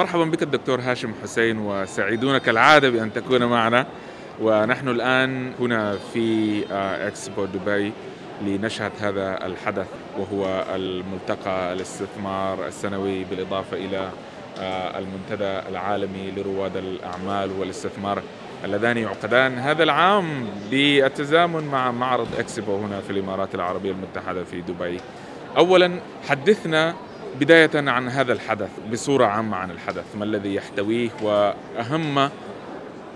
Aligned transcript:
مرحبا 0.00 0.24
بك 0.24 0.42
الدكتور 0.42 0.80
هاشم 0.80 1.12
حسين 1.22 1.58
وسعيدون 1.58 2.38
كالعادة 2.38 2.90
بأن 2.90 3.12
تكون 3.12 3.44
معنا 3.44 3.86
ونحن 4.40 4.88
الآن 4.88 5.52
هنا 5.60 5.96
في 6.12 6.64
إكسبو 7.06 7.44
دبي 7.44 7.92
لنشهد 8.42 8.92
هذا 9.00 9.46
الحدث 9.46 9.86
وهو 10.18 10.64
الملتقى 10.74 11.72
الاستثمار 11.72 12.66
السنوي 12.66 13.24
بالإضافة 13.24 13.76
إلى 13.76 14.10
المنتدى 14.98 15.68
العالمي 15.68 16.30
لرواد 16.36 16.76
الأعمال 16.76 17.50
والاستثمار 17.58 18.22
اللذان 18.64 18.98
يعقدان 18.98 19.58
هذا 19.58 19.82
العام 19.82 20.46
بالتزامن 20.70 21.64
مع 21.64 21.90
معرض 21.90 22.28
إكسبو 22.38 22.76
هنا 22.76 23.00
في 23.00 23.10
الإمارات 23.10 23.54
العربية 23.54 23.90
المتحدة 23.90 24.44
في 24.44 24.60
دبي. 24.60 25.00
اولا 25.56 26.00
حدثنا 26.28 26.94
بداية 27.40 27.70
عن 27.74 28.08
هذا 28.08 28.32
الحدث 28.32 28.68
بصورة 28.92 29.26
عامة 29.26 29.56
عن 29.56 29.70
الحدث، 29.70 30.04
ما 30.18 30.24
الذي 30.24 30.54
يحتويه 30.54 31.10
وأهم 31.22 32.30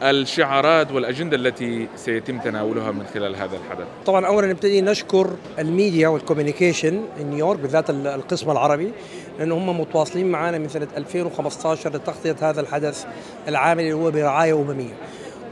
الشعارات 0.03 0.93
والأجندة 0.93 1.37
التي 1.37 1.89
سيتم 1.97 2.39
تناولها 2.39 2.91
من 2.91 3.07
خلال 3.15 3.37
هذا 3.37 3.57
الحدث. 3.57 3.87
طبعا 4.07 4.27
اولا 4.27 4.47
نبتدي 4.47 4.81
نشكر 4.81 5.31
ال 5.59 5.67
media 5.67 6.09
وال 6.09 6.21
communication 6.21 7.03
نيويورك 7.21 7.59
بالذات 7.59 7.91
القسم 7.91 8.51
العربي 8.51 8.93
لأنه 9.39 9.55
هم 9.55 9.81
متواصلين 9.81 10.31
معنا 10.33 10.59
من 10.59 10.69
سنة 10.69 10.89
2015 10.97 11.91
لتغطية 11.91 12.37
هذا 12.41 12.61
الحدث 12.61 13.07
الهام 13.49 13.81
اللي 13.81 13.93
هو 13.93 14.11
برعاية 14.11 14.55
امميه. 14.61 14.95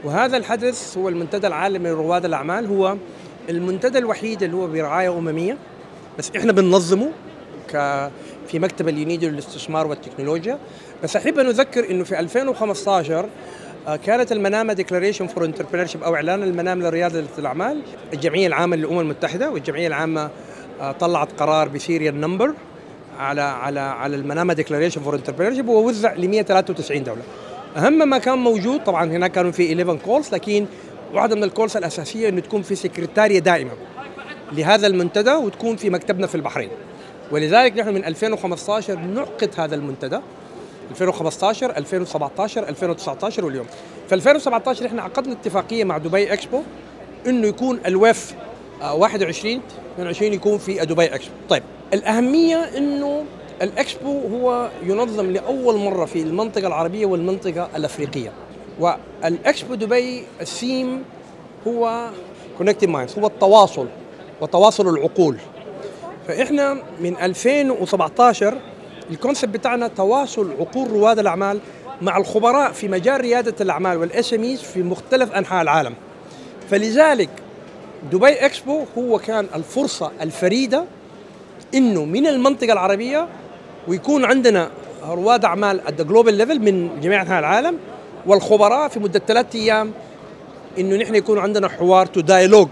وهذا 0.05 0.37
الحدث 0.37 0.99
هو 0.99 1.09
المنتدى 1.09 1.47
العالمي 1.47 1.91
لرواد 1.91 2.25
الأعمال 2.25 2.67
هو 2.67 2.97
المنتدى 3.49 3.99
الوحيد 3.99 4.43
اللي 4.43 4.57
هو 4.57 4.67
برعاية 4.67 5.19
امميه 5.19 5.57
بس 6.19 6.31
إحنا 6.37 6.53
بننظمه 6.53 7.11
ك 7.71 8.11
في 8.49 8.59
مكتب 8.59 8.89
اليونيدو 8.89 9.29
للاستثمار 9.29 9.87
والتكنولوجيا. 9.87 10.59
بس 11.03 11.17
أحب 11.17 11.39
أن 11.39 11.47
أذكر 11.47 11.91
إنه 11.91 12.05
في 12.05 12.21
2015 12.21 13.29
كانت 14.07 14.33
المنامة 14.33 14.73
Declaration 14.73 15.27
for 15.27 15.45
Entrepreneurship 15.45 16.03
أو 16.03 16.15
إعلان 16.15 16.43
المنامة 16.43 16.83
لريادة 16.83 17.25
الأعمال 17.39 17.83
الجمعية 18.13 18.47
العامة 18.47 18.77
للأمم 18.77 19.01
المتحدة 19.01 19.51
والجمعية 19.51 19.87
العامة 19.87 20.31
طلعت 21.01 21.29
قرار 21.39 21.69
ب 21.69 21.76
serial 21.76 22.21
number 22.21 22.55
على 23.19 23.41
على 23.41 23.81
على 23.81 24.17
المنامة 24.17 24.55
Declaration 24.55 25.01
for 25.01 25.15
Entrepreneurship 25.15 25.69
ووزع 25.69 26.15
ل 26.15 26.29
193 26.29 27.05
دوله 27.05 27.23
أهم 27.77 28.09
ما 28.09 28.19
كان 28.19 28.39
موجود 28.39 28.85
طبعا 28.85 29.05
هناك 29.05 29.33
كانوا 29.33 29.51
في 29.51 29.73
11 29.73 29.99
calls 30.05 30.35
لكن 30.35 30.67
واحدة 31.15 31.37
من 31.37 31.45
ال 31.45 31.50
calls 31.50 31.77
الأساسية 31.77 32.29
إنه 32.29 32.41
تكون 32.41 32.63
في 32.63 32.75
سكرتاريه 32.75 33.39
دائمه 33.39 33.73
لهذا 34.53 34.87
المنتدى 34.87 35.33
وتكون 35.33 35.77
في 35.77 35.91
مكتبنا 35.91 36.27
في 36.27 36.35
البحرين. 36.35 36.71
ولذلك 37.31 37.77
نحن 37.79 37.95
من 37.95 38.05
2015 38.05 38.99
نعقد 38.99 39.51
هذا 39.57 39.75
المنتدى. 39.75 40.21
2015 40.91 41.77
2017 41.77 42.69
2019 42.69 43.45
واليوم. 43.45 43.67
في 44.09 44.15
2017 44.15 44.87
إحنا 44.87 45.03
عقدنا 45.03 45.33
اتفاقية 45.33 45.85
مع 45.85 45.99
دبي 45.99 46.33
إكسبو 46.33 46.63
إنه 47.27 47.47
يكون 47.47 47.81
ال 47.87 47.96
WEIF 47.96 48.35
21 48.83 49.61
22 49.95 50.33
يكون 50.33 50.59
في 50.59 50.75
دبي 50.75 51.05
إكسبو. 51.05 51.33
طيب 51.49 51.63
الأهمية 51.95 52.57
إنه 52.57 53.25
الإكسبو 53.63 54.21
هو 54.29 54.71
ينظم 54.83 55.31
لأول 55.31 55.77
مرة 55.77 56.05
في 56.05 56.23
المنطقة 56.23 56.67
العربية 56.67 57.07
والمنطقة 57.07 57.69
الأفريقية. 57.77 58.33
والإكسبو 58.81 59.75
دبي 59.75 60.25
السيم 60.41 61.05
هو 61.69 62.09
connecting 62.59 62.91
minds 62.91 63.19
هو 63.19 63.27
التواصل 63.27 63.87
وتواصل 64.41 64.89
العقول. 64.89 65.37
فإحنا 66.29 66.77
من 67.01 67.17
2017 67.17 68.59
ال 69.11 69.16
concept 69.16 69.55
بتاعنا 69.55 69.89
تواصل 69.89 70.53
عقول 70.61 70.91
رواد 70.91 71.19
الأعمال 71.19 71.59
مع 72.03 72.17
الخبراء 72.17 72.73
في 72.73 72.89
مجال 72.89 73.21
ريادة 73.21 73.55
الأعمال 73.61 73.99
وال 73.99 74.35
SME 74.35 74.57
في 74.57 74.83
مختلف 74.83 75.33
أنحاء 75.33 75.63
العالم. 75.63 75.95
فلذلك 76.71 77.29
دبي 78.13 78.33
إكسبو 78.47 78.85
هو 78.99 79.19
كان 79.19 79.47
الفرصة 79.55 80.11
الفريدة 80.21 80.85
إنه 81.75 82.05
من 82.05 82.27
المنطقة 82.27 82.73
العربية 82.73 83.29
ويكون 83.89 84.25
عندنا 84.25 84.71
رواد 85.09 85.45
أعمال 85.45 85.87
at 85.87 86.03
global 86.03 86.35
level 86.35 86.59
من 86.59 87.01
جميع 87.01 87.23
أنحاء 87.23 87.39
العالم 87.39 87.79
والخبراء 88.27 88.89
في 88.89 89.01
مدة 89.01 89.23
ثلاثة 89.27 89.59
أيام 89.59 89.93
إنه 90.79 90.97
نحن 90.97 91.15
يكون 91.15 91.39
عندنا 91.39 91.69
حوار 91.69 92.07
to 92.07 92.21
dialogue 92.21 92.69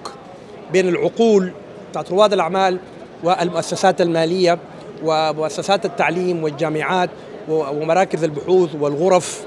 بين 0.72 0.88
العقول 0.88 1.52
بتاعت 1.90 2.10
رواد 2.10 2.32
الأعمال 2.32 2.78
والمؤسسات 3.24 4.00
المالية 4.00 4.58
ومؤسسات 5.04 5.84
التعليم 5.84 6.44
والجامعات 6.44 7.10
ومراكز 7.48 8.24
البحوث 8.24 8.70
والغرف 8.80 9.44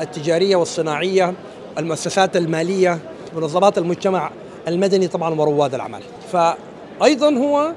التجارية 0.00 0.56
والصناعية 0.56 1.34
المؤسسات 1.78 2.36
المالية 2.36 2.98
منظمات 3.36 3.78
المجتمع 3.78 4.30
المدني 4.68 5.08
طبعا 5.08 5.34
ورواد 5.40 5.74
الأعمال 5.74 6.02
فايضا 6.32 7.34
هو 7.34 7.72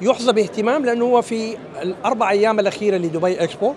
يحظى 0.00 0.32
باهتمام 0.32 0.84
لأنه 0.84 1.04
هو 1.04 1.22
في 1.22 1.56
الأربع 1.82 2.30
أيام 2.30 2.60
الأخيرة 2.60 2.96
لدبي 2.96 3.42
إكسبو 3.44 3.74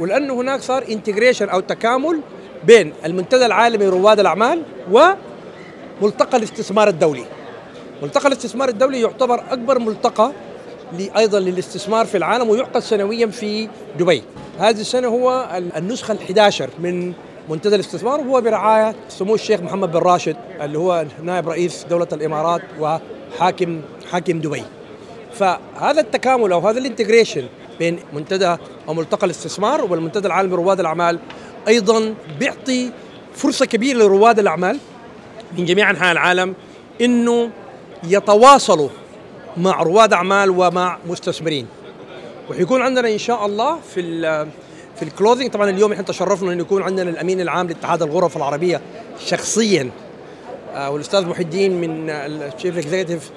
ولأنه 0.00 0.34
هناك 0.34 0.60
صار 0.60 0.84
انتجريشن 0.90 1.48
أو 1.48 1.60
تكامل 1.60 2.20
بين 2.64 2.92
المنتدى 3.04 3.46
العالمي 3.46 3.86
لرواد 3.86 4.20
الأعمال 4.20 4.62
وملتقى 4.92 6.36
الاستثمار 6.38 6.88
الدولي. 6.88 7.24
ملتقى 8.02 8.26
الاستثمار 8.28 8.68
الدولي 8.68 9.00
يعتبر 9.00 9.42
أكبر 9.50 9.78
ملتقى 9.78 10.32
أيضا 11.16 11.40
للاستثمار 11.40 12.06
في 12.06 12.16
العالم 12.16 12.48
ويعقد 12.48 12.80
سنويا 12.80 13.26
في 13.26 13.68
دبي. 13.98 14.22
هذه 14.58 14.80
السنة 14.80 15.08
هو 15.08 15.48
النسخة 15.76 16.14
ال11 16.14 16.62
من 16.78 17.12
منتدى 17.48 17.74
الاستثمار 17.74 18.20
وهو 18.20 18.40
برعاية 18.40 18.94
سمو 19.08 19.34
الشيخ 19.34 19.60
محمد 19.60 19.92
بن 19.92 19.98
راشد 19.98 20.36
اللي 20.60 20.78
هو 20.78 21.04
نائب 21.22 21.48
رئيس 21.48 21.86
دولة 21.90 22.08
الإمارات 22.12 22.62
وحاكم 22.80 23.80
حاكم 24.10 24.40
دبي. 24.40 24.62
فهذا 25.34 26.00
التكامل 26.00 26.52
أو 26.52 26.68
هذا 26.68 26.78
ال 26.78 26.84
integration 26.84 27.44
بين 27.78 27.98
منتدى 28.12 28.56
أو 28.88 28.94
ملتقى 28.94 29.26
الاستثمار 29.26 29.84
والمنتدى 29.84 30.26
العالمي 30.26 30.52
لرواد 30.52 30.80
الأعمال 30.80 31.18
أيضا 31.68 32.14
بيعطي 32.38 32.90
فرصة 33.34 33.66
كبيرة 33.66 33.98
لرواد 33.98 34.38
الأعمال 34.38 34.78
من 35.58 35.64
جميع 35.64 35.90
أنحاء 35.90 36.12
العالم 36.12 36.54
إنه 37.00 37.50
يتواصلوا 38.04 38.88
مع 39.58 39.82
رواد 39.82 40.12
أعمال 40.12 40.50
ومع 40.50 40.98
مستثمرين 41.06 41.66
وحيكون 42.50 42.82
عندنا 42.82 43.08
إن 43.08 43.18
شاء 43.18 43.46
الله 43.46 43.78
في 43.94 44.00
في 44.96 45.02
ال 45.02 45.08
closing 45.08 45.50
طبعا 45.50 45.70
اليوم 45.70 45.92
إحنا 45.92 46.04
تشرفنا 46.04 46.52
انه 46.52 46.60
يكون 46.62 46.82
عندنا 46.82 47.10
الأمين 47.10 47.40
العام 47.40 47.66
لاتحاد 47.66 48.02
الغرف 48.02 48.36
العربية 48.36 48.80
شخصيا 49.26 49.90
والأستاذ 50.76 51.26
محي 51.26 51.42
الدين 51.42 51.80
من 51.80 52.10
ال 52.10 52.21
chief 52.21 52.78
executive 52.78 53.30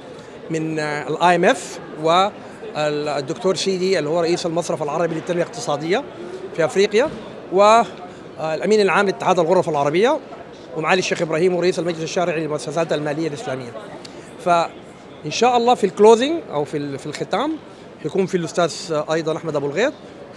من 0.50 0.80
ال 0.80 1.36
IMF 1.36 1.80
والدكتور 2.04 3.56
سيدي 3.56 4.00
اللي 4.00 4.10
هو 4.10 4.20
رئيس 4.20 4.46
المصرف 4.46 4.84
العربي 4.84 5.16
للتنميه 5.16 5.44
الاقتصادية 5.44 6.04
في 6.56 6.66
أفريقيا 6.66 7.10
والأمين 7.54 8.82
العام 8.82 9.06
لاتحاد 9.06 9.40
الغرف 9.40 9.70
العربية 9.70 10.20
ومعالي 10.78 11.00
الشيخ 11.00 11.22
إبراهيم 11.22 11.56
ورئيس 11.56 11.80
المجلس 11.80 12.04
الشرعي 12.04 12.40
للمؤسسات 12.42 12.94
المالية 12.94 13.28
الإسلامية. 13.28 13.72
فان 15.24 15.32
شاء 15.32 15.58
الله 15.58 15.76
في 15.76 15.84
ال 15.84 15.91
closing 15.91 16.42
أو 16.52 16.64
في 16.64 16.98
في 16.98 17.06
الختام 17.06 17.52
يكون 18.06 18.26
في 18.26 18.38
الأستاذ 18.38 18.74
أيضا 19.12 19.38
أحمد 19.38 19.56
أبو 19.56 19.66
الغيط 19.68 19.94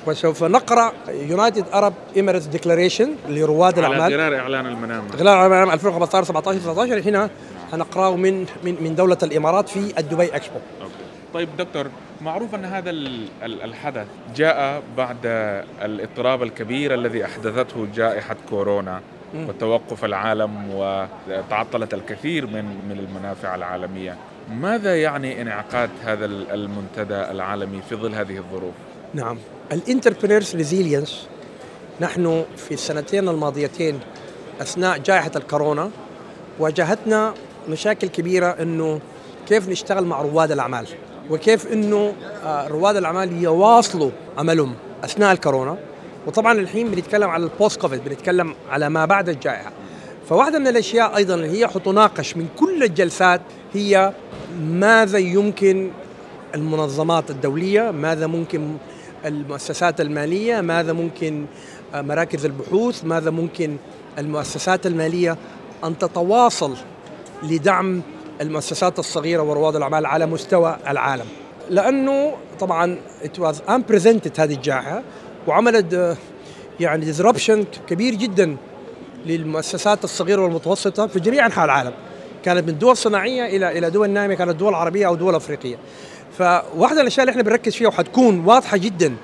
وسوف 0.06 0.44
نقرأ 0.44 0.92
United 1.08 1.64
Arab 1.74 1.94
Emirates 2.16 2.46
Declaration 2.46 3.10
لرواد 3.28 3.78
الأعمال 3.78 4.00
على 4.00 4.16
غرار 4.16 4.36
إعلان 4.38 4.66
المنام 4.66 5.04
غرار 5.16 5.46
المنام 5.46 5.70
2015 5.70 6.24
17 6.24 6.58
19 6.58 7.08
هنا 7.08 7.30
هنقرأه 7.72 8.16
من 8.16 8.40
من 8.64 8.76
من 8.80 8.94
دولة 8.94 9.18
الإمارات 9.22 9.68
في 9.68 9.98
الدبي 9.98 10.36
إكسبو. 10.36 10.58
أوكي. 10.82 10.92
طيب 11.34 11.48
دكتور 11.58 11.86
معروف 12.20 12.54
أن 12.54 12.64
هذا 12.64 12.90
الحدث 13.42 14.06
جاء 14.36 14.82
بعد 14.96 15.16
الاضطراب 15.82 16.42
الكبير 16.42 16.94
الذي 16.94 17.24
أحدثته 17.24 17.86
جائحة 17.94 18.36
كورونا 18.50 19.00
وتوقف 19.34 20.04
العالم 20.04 20.70
وتعطلت 20.74 21.94
الكثير 21.94 22.46
من 22.46 22.64
من 22.64 22.98
المنافع 23.08 23.54
العالمية. 23.54 24.16
ماذا 24.50 25.02
يعني 25.02 25.42
انعقاد 25.42 25.90
هذا 26.04 26.24
المنتدى 26.26 27.14
العالمي 27.14 27.82
في 27.88 27.96
ظل 27.96 28.14
هذه 28.14 28.38
الظروف؟ 28.38 28.74
نعم. 29.14 29.38
ال 29.72 29.78
entrepreneurs 29.78 30.56
resilience. 30.56 31.26
نحن 32.00 32.44
في 32.56 32.74
السنتين 32.74 33.28
الماضيتين 33.28 34.00
أثناء 34.60 34.98
جائحة 34.98 35.30
الكورونا 35.36 35.90
واجهتنا 36.58 37.34
مشاكل 37.68 38.08
كبيرة 38.08 38.46
إنه 38.46 39.00
كيف 39.48 39.68
نشتغل 39.68 40.04
مع 40.04 40.22
رواد 40.22 40.52
الأعمال 40.52 40.86
وكيف 41.30 41.72
إنه 41.72 42.12
رواد 42.46 42.96
الأعمال 42.96 43.42
يواصلوا 43.42 44.10
عملهم 44.38 44.74
أثناء 45.04 45.32
الكورونا. 45.32 45.76
وطبعا 46.26 46.52
الحين 46.52 46.90
بنتكلم 46.90 47.30
على 47.30 47.44
ال 47.44 47.51
post 47.51 47.80
COVID 47.80 48.04
بنتكلم 48.04 48.54
على 48.70 48.88
ما 48.88 49.04
بعد 49.04 49.28
الجائحة. 49.28 49.72
فواحدة 50.28 50.58
من 50.58 50.66
الأشياء 50.66 51.16
أيضا 51.16 51.34
اللي 51.34 51.58
هي 51.58 51.68
حتناقش 51.68 52.36
من 52.36 52.48
كل 52.58 52.82
الجلسات 52.82 53.40
هي 53.72 54.12
ماذا 54.60 55.18
يمكن 55.18 55.90
المنظمات 56.54 57.30
الدولية 57.30 57.90
ماذا 57.90 58.26
ممكن 58.26 58.76
المؤسسات 59.24 60.00
المالية 60.00 60.60
ماذا 60.60 60.92
ممكن 60.92 61.46
مراكز 61.94 62.44
البحوث 62.44 63.04
ماذا 63.04 63.30
ممكن 63.30 63.76
المؤسسات 64.18 64.86
المالية 64.86 65.36
أن 65.84 65.98
تتواصل 65.98 66.74
لدعم 67.42 68.02
المؤسسات 68.40 68.98
الصغيرة 68.98 69.42
ورواد 69.42 69.76
الأعمال 69.76 70.06
على 70.06 70.26
مستوى 70.26 70.76
العالم. 70.88 71.26
لأنه 71.70 72.34
طبعا 72.60 72.98
it 73.24 73.40
was 73.40 73.56
unprecedented 73.68 74.40
هذه 74.40 74.54
الجائحة 74.54 75.02
وعملت 75.46 75.94
آه، 75.94 76.16
يعني 76.80 77.04
ديزربشن 77.04 77.64
كبير 77.88 78.14
جدا 78.14 78.56
للمؤسسات 79.26 80.04
الصغيرة 80.04 80.42
والمتوسطة 80.42 81.06
في 81.06 81.20
جميع 81.20 81.46
أنحاء 81.46 81.64
العالم. 81.64 81.92
كانت 82.44 82.68
من 82.68 82.78
دول 82.78 82.96
صناعية 82.96 83.56
إلى 83.56 83.78
إلى 83.78 83.90
دول 83.90 84.10
نامية 84.10 84.34
كانت 84.34 84.56
دول 84.56 84.74
عربية 84.74 85.06
أو 85.06 85.14
دول 85.14 85.34
أفريقية. 85.34 85.76
فواحدة 86.38 86.94
من 86.96 87.00
الأشياء 87.00 87.22
اللي 87.22 87.30
إحنا 87.30 87.42
بنركز 87.42 87.74
فيها 87.74 87.88
وحتكون 87.88 88.44
واضحة 88.44 88.76
جدا 88.76 89.14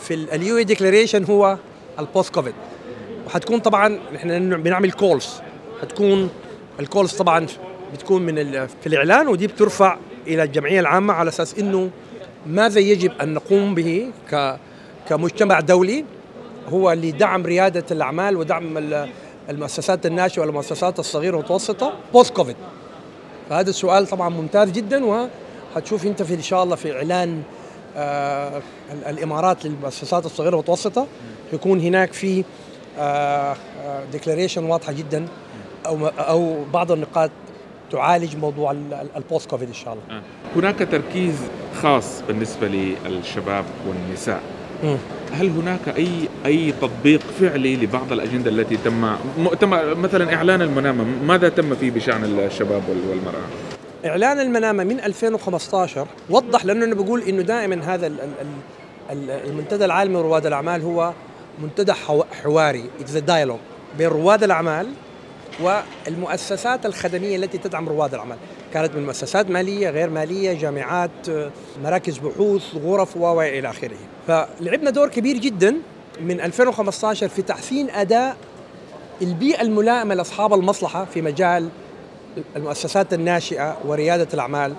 في 0.00 0.14
ال 0.14 0.56
UAE 0.56 0.64
Declaration 0.64 1.24
هو 1.24 1.56
ال 1.98 2.05
post 2.05 2.34
COVID 2.34 2.54
وحتكون 3.26 3.58
طبعا 3.58 3.98
إحنا 4.16 4.38
بنعمل 4.38 4.92
calls 4.92 5.28
حتكون 5.82 6.30
ال 6.80 6.85
calls 6.85 7.12
طبعا 7.12 7.46
بتكون 7.94 8.22
من 8.22 8.34
في 8.66 8.86
الإعلان 8.86 9.28
ودي 9.28 9.46
بترفع 9.46 9.96
إلى 10.26 10.42
الجمعية 10.42 10.80
العامة 10.80 11.14
على 11.14 11.28
أساس 11.28 11.58
إنه 11.58 11.90
ماذا 12.46 12.80
يجب 12.80 13.12
أن 13.20 13.34
نقوم 13.34 13.74
به 13.74 14.10
كمجتمع 15.08 15.60
دولي. 15.60 16.04
هو 16.68 16.92
لدعم 16.92 17.46
ريادة 17.46 17.84
الأعمال 17.90 18.36
ودعم 18.36 18.78
المؤسسات 19.50 20.06
الناشئة 20.06 20.40
والمؤسسات 20.42 20.98
الصغيرة 20.98 21.36
والمتوسطة 21.36 21.92
post 22.12 22.32
COVID 22.34 22.56
فهذا 23.50 23.70
السؤال 23.70 24.06
طبعا 24.06 24.28
ممتاز 24.28 24.70
جدا 24.70 25.28
وحتشوف 25.74 26.06
أنت 26.06 26.22
في 26.22 26.34
إن 26.34 26.42
شاء 26.42 26.62
الله 26.62 26.76
في 26.76 26.96
إعلان 26.96 27.42
آه 27.96 28.62
الإمارات 29.06 29.64
للمؤسسات 29.64 30.26
الصغيرة 30.26 30.56
والمتوسطة 30.56 31.06
يكون 31.52 31.80
هناك 31.80 32.12
في 32.12 32.44
declaration 34.12 34.62
آه 34.62 34.66
آه 34.66 34.70
واضحة 34.70 34.92
جدا 34.92 35.26
أو 35.86 36.06
أو 36.06 36.64
بعض 36.72 36.92
النقاط 36.92 37.30
تعالج 37.92 38.36
موضوع 38.36 38.70
ال 39.16 39.23
post 39.23 39.50
COVID 39.50 39.68
إن 39.68 39.74
شاء 39.74 39.94
الله. 39.94 40.18
آه. 40.18 40.22
هناك 40.56 40.78
تركيز 40.78 41.34
خاص 41.82 42.22
بالنسبة 42.28 42.68
للشباب 42.68 43.64
والنساء. 43.88 44.40
هل 45.32 45.48
هناك 45.48 45.88
أي 45.96 46.08
أي 46.46 46.72
تطبيق 46.72 47.20
فعلي 47.40 47.76
لبعض 47.76 48.12
الأجندة 48.12 48.50
التي 48.50 48.76
تم 48.76 49.16
مؤتمر 49.38 49.94
مثلا 49.94 50.34
إعلان 50.34 50.62
المنامة 50.62 51.04
ماذا 51.04 51.48
تم 51.48 51.74
فيه 51.74 51.90
بشأن 51.90 52.24
الشباب 52.24 52.82
والمرأة؟ 52.88 53.42
إعلان 54.06 54.40
المنامة 54.40 54.84
من 54.84 55.00
2015 55.00 56.06
وضح 56.30 56.64
لأنه 56.64 56.84
أنا 56.84 56.94
بقول 56.94 57.22
إنه 57.22 57.42
دائما 57.42 57.94
هذا 57.94 58.12
المنتدى 59.10 59.84
العالمي 59.84 60.14
لرواد 60.14 60.46
الأعمال 60.46 60.82
هو 60.82 61.12
منتدى 61.62 61.92
حواري 62.42 62.84
it's 63.00 63.10
dialogue 63.12 63.58
بين 63.98 64.08
رواد 64.08 64.42
الأعمال 64.42 64.86
والمؤسسات 65.60 66.86
الخدمية 66.86 67.36
التي 67.36 67.58
تدعم 67.58 67.88
رواد 67.88 68.14
الاعمال 68.14 68.36
كانت 68.74 68.94
من 68.94 69.06
مؤسسات 69.06 69.50
مالية 69.50 69.90
غير 69.90 70.10
مالية 70.10 70.52
جامعات 70.52 71.10
مراكز 71.84 72.18
بحوث 72.18 72.74
غرف 72.74 73.16
و 73.16 73.42
إلى 73.42 73.70
آخره. 73.70 73.96
فلعبنا 74.28 74.90
دور 74.90 75.08
كبير 75.08 75.36
جدا 75.36 75.76
من 76.20 76.40
2015 76.40 77.28
في 77.28 77.42
تحسين 77.42 77.90
أداء 77.90 78.36
البيئة 79.22 79.62
الملائمة 79.62 80.14
لأصحاب 80.14 80.54
المصلحة 80.54 81.04
في 81.04 81.22
مجال 81.22 81.68
المؤسسات 82.56 83.14
الناشئة 83.14 83.76
وريادة 83.84 84.28
الأعمال 84.34 84.74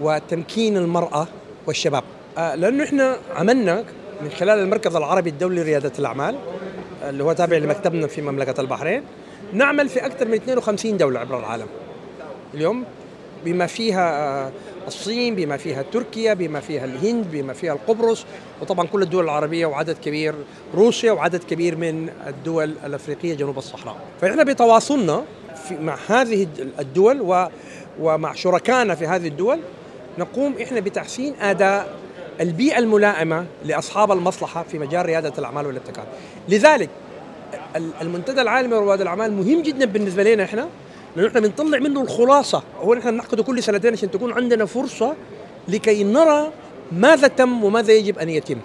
وتمكين 0.00 0.76
المرأة 0.76 1.26
والشباب. 1.66 2.04
لأنه 2.36 2.84
إحنا 2.84 3.16
عملنا 3.36 3.84
من 4.22 4.30
خلال 4.30 4.58
المركز 4.58 4.96
العربي 4.96 5.30
الدولي 5.30 5.60
لريادة 5.60 5.92
الأعمال 5.98 6.36
اللي 7.02 7.24
هو 7.24 7.32
تابع 7.32 7.56
لمكتبنا 7.56 8.06
في 8.06 8.22
مملكة 8.22 8.60
البحرين. 8.60 9.02
نعمل 9.52 9.88
في 9.88 10.06
أكثر 10.06 10.28
من 10.28 10.34
52 10.34 10.96
دولة 10.96 11.20
عبر 11.20 11.38
العالم. 11.38 11.66
اليوم 12.54 12.84
بما 13.44 13.66
فيها 13.66 14.52
الصين 14.86 15.34
بما 15.34 15.56
فيها 15.56 15.82
تركيا 15.92 16.34
بما 16.34 16.60
فيها 16.60 16.84
الهند 16.84 17.26
بما 17.32 17.52
فيها 17.52 17.72
القبرص 17.72 18.24
وطبعا 18.60 18.86
كل 18.86 19.02
الدول 19.02 19.24
العربية 19.24 19.66
وعدد 19.66 19.96
كبير 20.04 20.34
روسيا 20.74 21.12
وعدد 21.12 21.44
كبير 21.44 21.76
من 21.76 22.08
الدول 22.26 22.74
الأفريقية 22.84 23.34
جنوب 23.34 23.58
الصحراء. 23.58 23.96
فإحنا 24.20 24.42
بتواصلنا 24.42 25.24
مع 25.70 25.96
هذه 26.08 26.46
الدول 26.78 27.20
و 27.20 27.46
ومع 28.00 28.34
شركائنا 28.34 28.94
في 28.94 29.06
هذه 29.06 29.28
الدول 29.28 29.58
نقوم 30.18 30.54
إحنا 30.62 30.80
بتحسين 30.80 31.34
أداء 31.40 31.96
البيئة 32.40 32.78
الملائمة 32.78 33.46
لأصحاب 33.64 34.12
المصلحة 34.12 34.62
في 34.62 34.78
مجال 34.78 35.06
ريادة 35.06 35.32
الأعمال 35.38 35.66
والابتكار. 35.66 36.04
لذلك 36.48 36.90
المنتدى 37.76 38.40
العالمي 38.42 38.76
لرواد 38.76 39.00
الأعمال 39.00 39.32
مهم 39.32 39.62
جدا 39.62 39.84
بالنسبة 39.84 40.22
لنا 40.22 40.44
إحنا 40.44 40.68
لأنه 41.16 41.28
إحنا 41.28 41.40
بنطلع 41.40 41.78
منه 41.78 42.02
الخلاصة. 42.02 42.62
هو 42.80 42.94
إحنا 42.94 43.10
بنعقده 43.10 43.42
كل 43.42 43.62
سنتين 43.62 43.92
عشان 43.92 44.10
تكون 44.10 44.32
عندنا 44.32 44.64
فرصة 44.64 45.14
لكي 45.68 46.04
نرى 46.04 46.52
ماذا 46.92 47.28
تم 47.28 47.64
وماذا 47.64 47.92
يجب 47.92 48.18
أن 48.18 48.28
يتم. 48.28 48.58